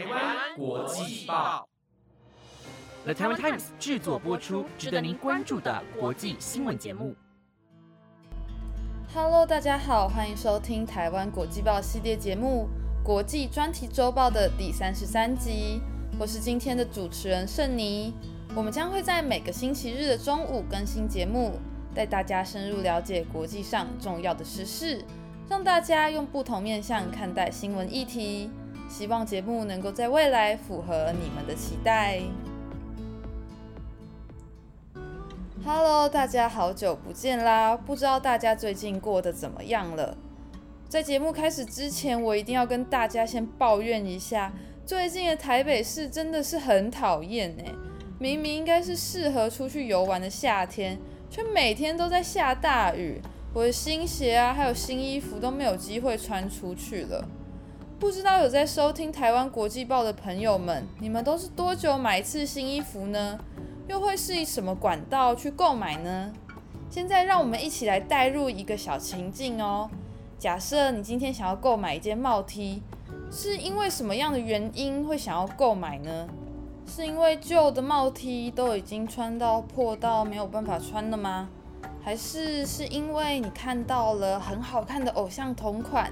[0.00, 1.68] 台湾国际报
[3.04, 7.14] ，The Taiwan Times 制作播出，值得您关注的国际新闻节目。
[9.12, 12.66] Hello，大家好，欢迎收听台湾国际报系列节目
[13.04, 15.82] 《国际专题周报》的第三十三集。
[16.18, 18.14] 我是今天的主持人盛妮。
[18.56, 21.58] 我们将会在每个星期日的中午更新节目，
[21.94, 25.04] 带大家深入了解国际上重要的时事，
[25.46, 28.50] 让大家用不同面向看待新闻议题。
[28.90, 32.20] 希望节目能够在未来符合你们的期待。
[35.64, 37.76] Hello，大家好久不见啦！
[37.76, 40.16] 不知道大家最近过得怎么样了？
[40.88, 44.52] 在节目开始之前，我一定要跟大家先抱怨一下，
[44.84, 47.72] 最近的台北市真的是很讨厌哎！
[48.18, 50.98] 明明应该是适合出去游玩的夏天，
[51.30, 53.22] 却每天都在下大雨，
[53.54, 57.28] 我的新鞋啊，还有新衣服都没有机会穿出去了。
[58.00, 63.38] 不知道有在收听台湾国际报的朋友们，你们都是多久买一次新衣服呢？
[63.88, 66.32] 又会是以什么管道去购买呢？
[66.88, 69.90] 现在让我们一起来带入一个小情境哦。
[70.38, 72.82] 假设你今天想要购买一件帽 T，
[73.30, 76.26] 是因为什么样的原因会想要购买呢？
[76.86, 81.50] 是因为旧的帽 T 都已经穿到破到没有办法穿了吗？
[82.02, 86.10] 还是是因为你看到了很好看的偶像同款？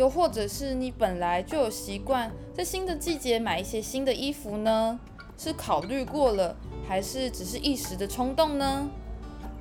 [0.00, 4.98] 又或者是你本来就有习惯在新的季节买一些新的衣服呢？
[5.36, 6.56] 是考虑过了，
[6.88, 8.88] 还是只是一时的冲动呢？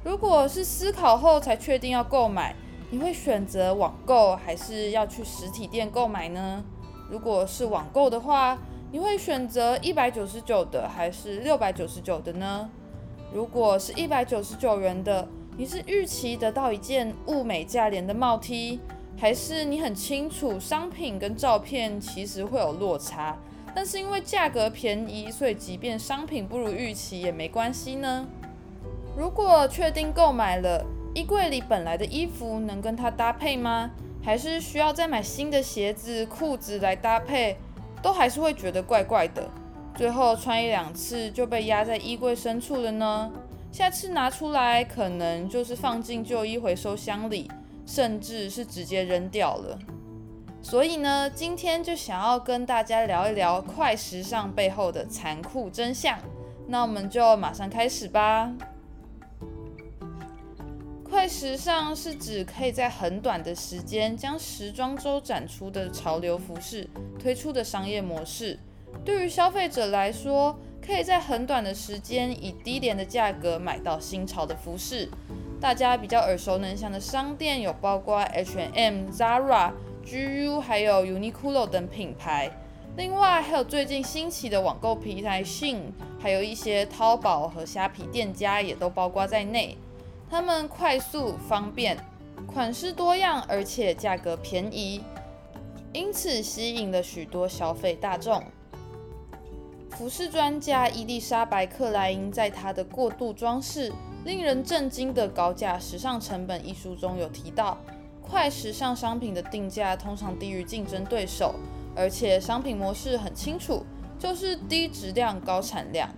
[0.02, 2.56] 如果是思考后才确定要购买，
[2.90, 6.64] 你会选择网购还是要去实体店购买呢？
[7.10, 8.58] 如果是网购的话，
[8.94, 12.70] 你会选择一百九十九的还是六百九十九的呢？
[13.34, 18.80] 如果是一百九十九元的，你是预期得到一件物美价廉的帽 T？
[19.20, 23.38] 还是你很清楚商品跟照片其实会有落差，
[23.76, 28.26] 但是因为价格便宜，所以即便商品不如预期也没关系呢？
[29.18, 33.92] 如果确定购买了，衣柜里本来的衣服能跟它搭配吗？
[34.24, 37.58] 还是需要再买新的鞋子、裤子来搭配？
[38.02, 39.50] 都还是会觉得怪怪的。
[39.96, 43.30] 最后穿一两次就被压在衣柜深处了呢？
[43.70, 47.52] 下次拿出来可能就是放进旧衣回收箱里。
[47.90, 49.80] 甚至是直接扔掉了。
[50.62, 56.20] 所以呢，今天就想要跟大家聊一聊快时尚背后的残酷真相。
[56.68, 58.54] 那我们就马上开始吧。
[61.04, 68.60] 快时尚是指可以在很短的时间将时装周展出的潮流服饰推出的商业模式。
[69.04, 75.10] 对于消费者来说，可以在很短的时间以低廉的价格买到新潮的服饰。
[75.62, 79.72] 大家比较耳熟能详的商店有包括 H&M、Zara、
[80.06, 82.50] GU，还有 Uniqlo 等品牌。
[82.96, 89.78] 另外还有最近兴起的网购平台 Shein，还有一些淘宝和虾皮店家也都包括在内。
[90.30, 91.98] 他们快速、方便，
[92.48, 95.04] 款式多样，而且价格便宜，
[95.92, 98.42] 因此吸引了许多消费大众。
[99.90, 103.92] 服饰专家伊丽莎白克莱因在她的过度装饰。
[104.26, 107.78] 令人震惊的高价时尚成本一书中有提到，
[108.22, 111.56] 快时尚商品的定价通常低于竞争对手，
[111.96, 113.84] 而且商品模式很清楚，
[114.20, 116.10] 就是低质量高产量。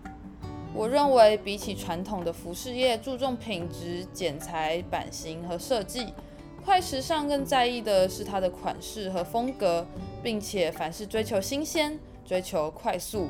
[0.73, 6.13] 我认为比起传统的服饰业注重品质、剪裁、版型和设计，
[6.65, 9.85] 快时尚更在意的是它的款式和风格，
[10.23, 13.27] 并且凡事追求新鲜、追求快速。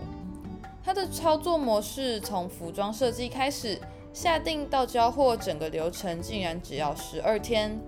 [0.84, 3.80] 它的操作模式从服装设计开始。
[4.13, 7.79] 下定到交货，整个流程竟然只要十二天。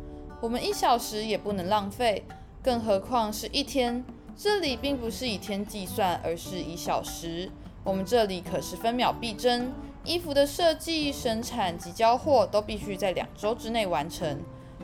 [0.41, 2.23] 我们一小时也不能浪费，
[2.61, 4.03] 更何况是一天。
[4.35, 7.51] 这里并不是以天计算，而是以小时。
[7.83, 9.71] 我们这里可是分秒必争，
[10.03, 14.39] 衣服的设计、生产及交货都必须在两周之内完成。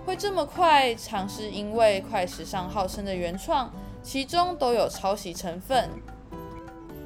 [0.06, 3.72] 会这么快，常是因为快时尚号称的原创，
[4.04, 5.90] 其中都有抄袭成分。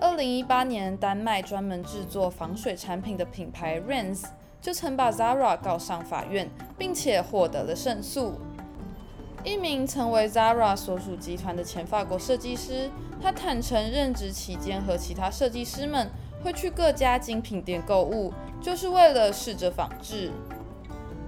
[0.03, 4.25] 二零一八年，丹麦专门制作防水产品的品牌 Rens
[4.61, 8.33] 就曾把 Zara 告上法院，并且获得了胜诉。
[9.45, 12.91] 一名曾为 Zara 所属集团的前法国设计师，
[13.21, 16.11] 他坦诚任职期间和其他设计师们
[16.43, 20.33] 会去各家精品店购物，就是为了试着仿制。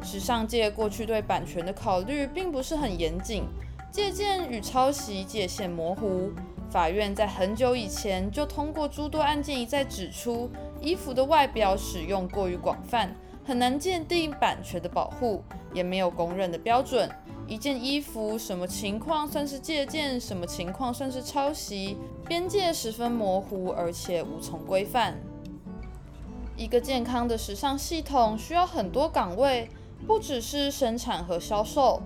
[0.04, 3.46] 时尚界过去对版权的考虑并不是很严谨，
[3.90, 6.32] 借鉴与抄袭界限模糊。
[6.76, 10.52] 法院在很久以前就通过诸多案件一再指出，
[10.82, 15.42] 衣服的外表使用过于广泛，很难鉴定版权的保护，
[15.74, 17.10] 也没有公认的标准。
[17.48, 21.96] 一件衣服什么情况算是借鉴，什么情况算是抄袭，
[22.28, 25.16] 边界十分模糊，而且无从规范。
[26.58, 29.70] 一个健康的时尚系统需要很多岗位，
[30.06, 32.02] 不只是生产和销售。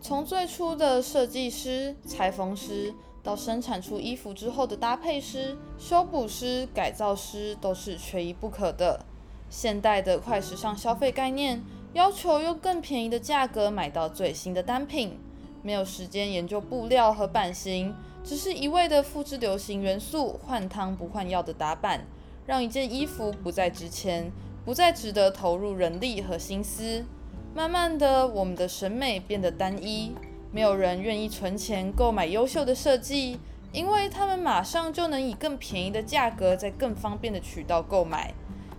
[0.00, 2.94] 从最初的设计师、裁缝师，
[3.24, 9.04] 到生产出衣服之后的搭配师、修补师、改造师，都是缺一不可的。
[9.50, 11.64] 现代的快时尚消费概念。
[11.94, 15.16] 要求用更便宜的价格买到最新的单品，
[15.62, 17.94] 没有时间研究布料和版型，
[18.24, 22.04] 只是一味的复制流行元素，换汤不换药的打版，
[22.46, 24.32] 让一件衣服不再值钱，
[24.64, 27.04] 不再值得投入人力和心思。
[27.54, 30.16] 慢慢的，我们的审美变得单一，
[30.54, 33.40] 没有人愿意存钱购买优秀的设计，
[33.72, 38.32] 因为他们马上就能以更便宜的价格，在更方便的渠道购买。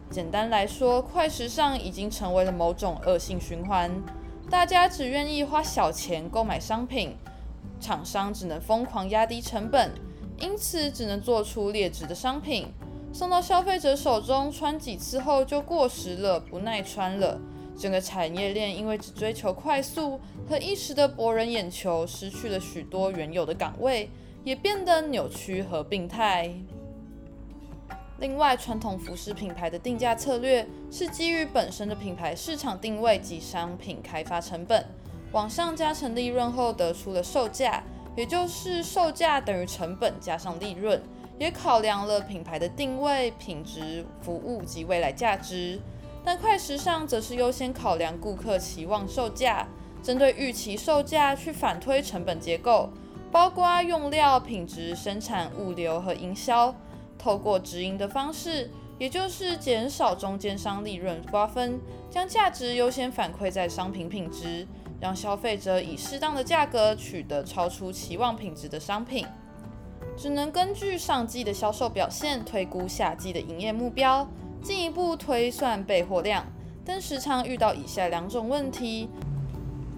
[0.10, 3.92] 简单来说，快时尚已经成为了某种恶性循环。
[4.50, 7.18] 大家只愿意花小钱购买商品，
[7.82, 9.92] 厂商只能疯狂压低成本，
[10.40, 12.68] 因此只能做出劣质的商品，
[13.12, 17.38] 送到消费者手中，穿几次后就过时了，不耐穿了。
[17.78, 24.10] 整个产业链因为只追求快速和一时的博人眼球，失去了许多原有的岗位，
[24.44, 26.52] 也变得扭曲和病态。
[28.20, 34.86] 另外，传统服饰品牌的定价策略是基于本身的品牌市场定位及商品开发成本，
[35.34, 37.84] 往上加成利润后得出了售价，
[38.16, 41.02] 也就是售价等于成本加上利润，
[41.38, 45.78] 也考量了品牌的定位、品质、服务及未来价值。
[46.26, 49.68] 但快时尚则是优先考量顾客期望售价，
[50.02, 52.90] 针对预期售价去反推成本结构，
[53.32, 56.74] 包括用料、品质、生产、物流和营销。
[57.18, 61.80] 透过直营的方式，也就是减少中间商利润瓜分，
[62.10, 64.68] 将价值优先反馈在商品品质，
[65.00, 69.26] 让消费者以适当的价格取得超出期望品质的商品。
[70.18, 74.28] 只能根据上季的销售表现推估下季的营业目标，
[74.66, 76.44] 进一步推算备货量，
[76.84, 79.08] 但时常遇到以下两种问题：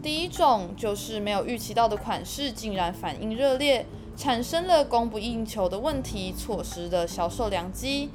[0.03, 3.85] 第一种就是没有预期到的款式竟然反应热烈。
[4.17, 8.09] 产生了供不应求的问题，错失了销售良机。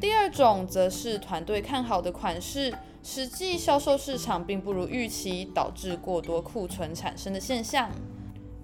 [0.00, 2.72] 第二种则是团队看好的款式，
[3.02, 7.90] 实际销售市场并不如预期，导致过多库存产生的现象。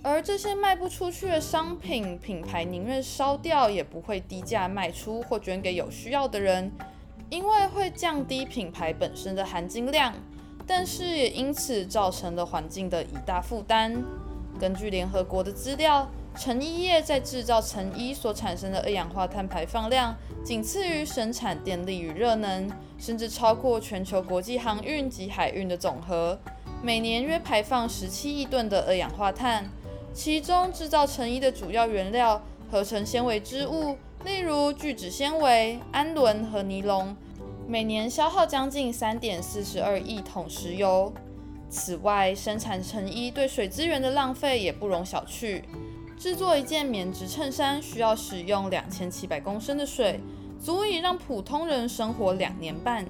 [0.02, 6.72] 而这些卖不出去的商品，品牌宁愿烧掉，也不会低价卖出或捐给有需要的人，
[7.30, 10.14] 因为会降低品牌本身的含金量，
[10.66, 14.02] 但是也因此造成了环境的一大负担。
[14.58, 16.08] 根据联合国的资料。
[16.36, 20.14] 成衣业在制造成衣所产生的二氧化碳排放量，
[20.44, 26.38] 仅次于生产电力与热能，甚至超过全球国际航运及海运的总和，
[26.80, 29.68] 每年约排放十七亿吨的二氧化碳。
[30.14, 32.40] 其中，制造成衣的主要原料
[32.70, 37.16] 合成纤维织物，例如聚酯纤维、氨纶和尼龙，
[37.68, 41.12] 每年消耗将近三点四十二亿桶石油。
[41.70, 45.62] 此外，生产成衣对水资源的浪费也不容小觑。
[46.18, 50.18] 制作一件棉质衬衫需要使用两千七百公升的水，
[50.60, 53.06] 足以让普通人生活两年半。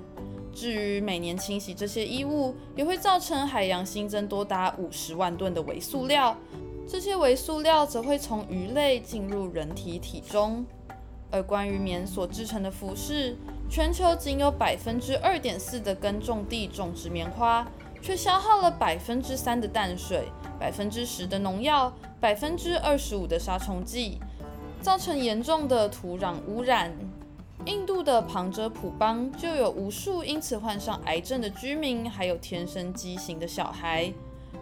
[0.52, 6.36] 至于每年清洗这些衣物，也会造成海洋新增多达五十万吨的微塑料。
[6.86, 10.66] 这些微塑料则会从鱼类进入人体体中。
[11.30, 13.36] 而关于棉所制成的服饰，
[13.68, 17.66] 全球仅有百分之二点四的耕种地种植棉花，
[18.00, 21.92] 却消耗了百分之三的淡水，百分之十的农药。
[22.20, 24.18] 百分之二十五的杀虫剂，
[24.82, 26.92] 造成严重的土壤污染。
[27.64, 34.12] 印度的旁遮普邦就有无数因此患上癌症的居民，还有天生畸形的小孩。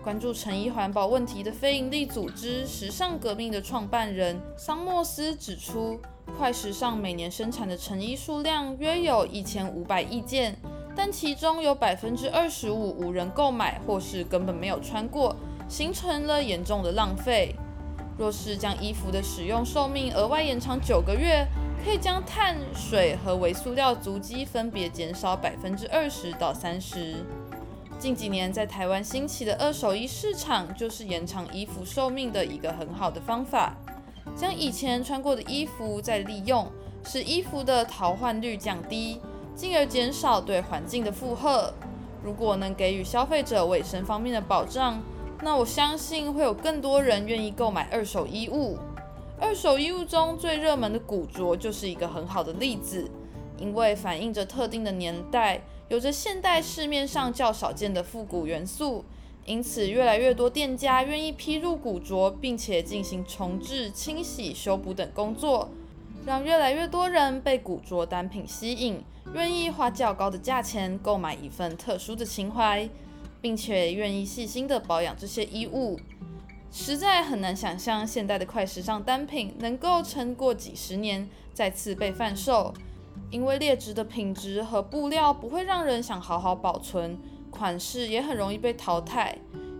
[0.04, 5.98] 关注成衣环保问题的非营利组织“时尚革命”的创办人桑莫斯指出，
[6.38, 10.56] 快时尚每年生产的成衣数量约有一千五百亿件，
[10.94, 15.34] 但其中有百分之二十五无人购买，或是根本没有穿过。
[15.68, 17.54] 形成了严重的浪费。
[18.16, 21.44] 若是将衣服的使用寿命额外延长九个月，
[21.84, 27.16] 可以将碳、水和微塑料足迹分别减少百分之二十到三十。
[27.98, 33.74] 近几年在台湾兴起的二手衣市场，就是延长衣服寿命的一个很好的方法。
[34.34, 36.66] 将以前穿过的衣服再利用，
[37.04, 39.20] 使衣服的淘换率降低，
[39.54, 41.72] 进而减少对环境的负荷。
[42.22, 45.00] 如果能给予消费者卫生方面的保障，
[45.42, 48.76] 那我相信会有更多人愿意购买二手衣物。
[49.38, 53.08] 二手衣物中最热门的古着就是一个很好的例子，
[53.58, 59.04] 因为反映着特定的年代，有着现代市面上较少见的复古元素，
[59.46, 65.70] 因此越来越多店家愿意批入古着，并且进行重置、清洗、修补等工作，
[66.26, 69.00] 让越来越多人被古着单品吸引，
[69.34, 72.88] 愿意花较高的价钱购买一份特殊的情怀，
[73.40, 75.96] 并且愿意细心的保养这些衣物。
[76.72, 82.74] 实在很难想象现代的快时尚单品能够撑过几十年再次被贩售，
[83.30, 87.16] 因为劣质的品质和布料不会让人想好好保存，
[87.56, 89.38] 款式也很容易被淘汰。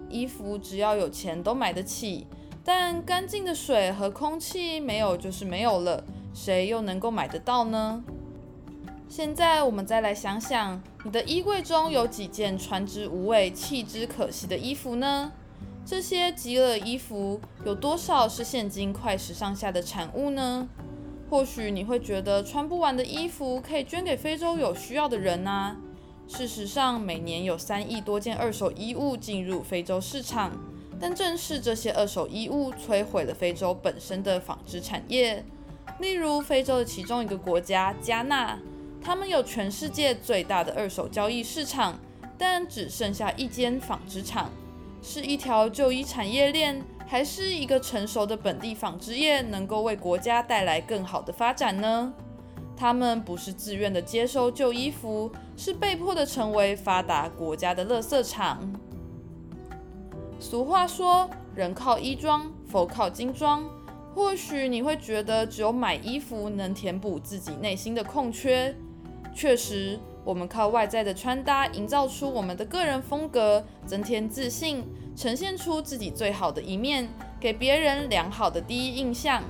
[0.09, 2.27] 衣服只要有钱都买得起，
[2.65, 8.03] 但干净的水和空气没有就是没有了，谁又能够买得到呢？
[9.09, 15.33] 现在我们再来想想，你的衣柜中有几件穿之无味、弃之可惜的衣服呢？
[15.85, 20.69] 这些极恶衣服有多少是现今快时尚下的产物呢？
[21.29, 25.77] 或许你会觉得穿不完的衣服可以捐给非洲有需要的人啊。
[26.29, 30.53] 事实上，每年有三亿多件二手衣物进入非洲市场，
[31.01, 35.45] 但正是这些二手衣物摧毁了非洲本身的纺织产业。
[36.01, 38.59] 例如，非洲的其中一个国家加纳，
[39.01, 41.99] 他们有全世界最大的二手交易市场，
[42.37, 44.51] 但只剩下一间纺织厂。
[45.01, 52.13] 是一条旧衣产业链，还是一个成熟的本地纺织业能够为国家带来更好的发展呢？
[52.77, 58.61] 他们不是自愿的接收旧衣服，是被迫的成为发达国家的垃圾场。
[60.39, 63.65] 俗话说：“人靠衣装，佛靠金装。”
[64.15, 68.75] 或许你会觉得只有买衣服能填补自己内心的空缺。
[69.35, 69.99] 确实。
[70.25, 74.83] 我们靠外在的穿搭营造出我们的个人风格，增添自信，
[75.15, 79.41] 呈现出自己最好的一面，给别人良好的第一印象。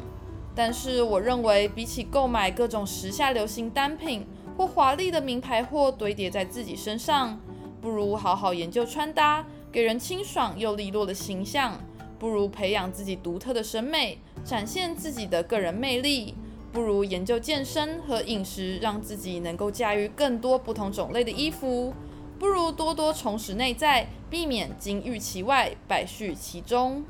[0.56, 7.38] 但是，我认为比起购买各种时下流行单品或华丽的名牌货堆叠在自己身上，
[7.82, 11.74] 不如好好研究穿搭，给人清爽又利落的形象；
[12.18, 16.34] 不如培养自己独特的审美，展现自己的个人魅力。
[16.72, 21.92] 不如研究健身和饮食，让自己能够驾驭更多不同种类的衣服；
[22.38, 27.04] 不如多多重拾内在，避免金玉其外，败絮其中。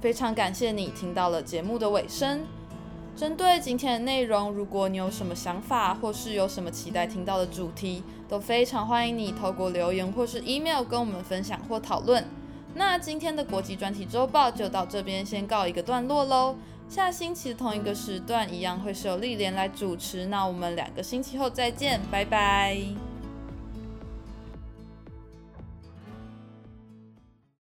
[0.00, 2.44] 非常感谢你听到了节目的尾声。
[3.16, 12.24] 针对今天的内容，如果你有什么想法，或是有什么期待听到的主题，都非常欢迎你透过留言或是 email 跟我们分享或讨论。
[12.74, 16.54] 那今天的国际专题周报就到这边先告一个段落喽。
[16.88, 20.26] 下星期的同一个时段一样会是由丽莲来主持。
[20.26, 23.07] 那我们两个星期后再见，拜拜。